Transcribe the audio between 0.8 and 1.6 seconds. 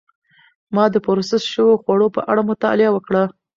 د پروسس